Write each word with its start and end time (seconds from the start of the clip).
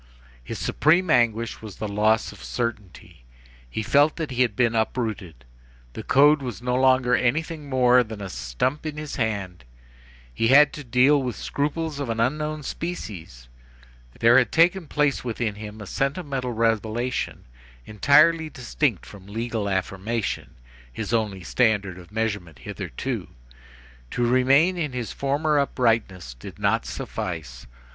His 0.43 0.57
supreme 0.57 1.11
anguish 1.11 1.61
was 1.61 1.75
the 1.75 1.87
loss 1.87 2.31
of 2.31 2.43
certainty. 2.43 3.23
He 3.69 3.83
felt 3.83 4.15
that 4.15 4.31
he 4.31 4.41
had 4.41 4.55
been 4.55 4.73
uprooted. 4.73 5.45
The 5.93 6.01
code 6.01 6.41
was 6.41 6.59
no 6.59 6.73
longer 6.75 7.13
anything 7.13 7.69
more 7.69 8.03
than 8.03 8.19
a 8.19 8.27
stump 8.27 8.83
in 8.87 8.97
his 8.97 9.17
hand. 9.17 9.63
He 10.33 10.47
had 10.47 10.73
to 10.73 10.83
deal 10.83 11.21
with 11.21 11.35
scruples 11.35 11.99
of 11.99 12.09
an 12.09 12.19
unknown 12.19 12.63
species. 12.63 13.47
There 14.19 14.39
had 14.39 14.51
taken 14.51 14.87
place 14.87 15.23
within 15.23 15.53
him 15.53 15.79
a 15.79 15.85
sentimental 15.85 16.51
revelation 16.51 17.43
entirely 17.85 18.49
distinct 18.49 19.05
from 19.05 19.27
legal 19.27 19.69
affirmation, 19.69 20.55
his 20.91 21.13
only 21.13 21.43
standard 21.43 21.99
of 21.99 22.11
measurement 22.11 22.57
hitherto. 22.57 23.27
To 24.09 24.25
remain 24.27 24.77
in 24.79 24.93
his 24.93 25.11
former 25.11 25.59
uprightness 25.59 26.33
did 26.33 26.57
not 26.57 26.87
suffice. 26.87 27.67